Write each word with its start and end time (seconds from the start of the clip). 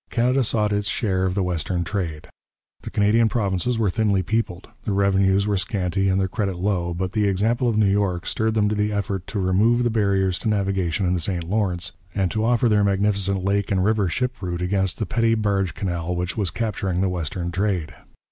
Canada 0.09 0.43
sought 0.43 0.73
its 0.73 0.87
share 0.87 1.25
of 1.27 1.35
the 1.35 1.43
western 1.43 1.83
trade. 1.83 2.27
The 2.81 2.89
Canadian 2.89 3.29
provinces 3.29 3.77
were 3.77 3.91
thinly 3.91 4.23
peopled, 4.23 4.67
their 4.83 4.95
revenues 4.95 5.45
were 5.45 5.57
scanty 5.59 6.09
and 6.09 6.19
their 6.19 6.27
credit 6.27 6.57
low, 6.57 6.91
but 6.95 7.11
the 7.11 7.27
example 7.27 7.69
of 7.69 7.77
New 7.77 7.85
York 7.85 8.25
stirred 8.25 8.55
them 8.55 8.67
to 8.69 8.73
the 8.73 8.91
effort 8.91 9.27
to 9.27 9.39
remove 9.39 9.83
the 9.83 9.91
barriers 9.91 10.39
to 10.39 10.49
navigation 10.49 11.05
in 11.05 11.13
the 11.13 11.19
St 11.19 11.43
Lawrence, 11.43 11.91
and 12.15 12.31
to 12.31 12.43
offer 12.43 12.67
their 12.67 12.83
magnificent 12.83 13.45
lake 13.45 13.71
and 13.71 13.85
river 13.85 14.09
ship 14.09 14.41
route 14.41 14.63
against 14.63 14.97
the 14.97 15.05
petty 15.05 15.35
barge 15.35 15.75
canal 15.75 16.15
which 16.15 16.35
was 16.35 16.49
capturing 16.49 17.01
the 17.01 17.07
western 17.07 17.51
trade. 17.51 17.93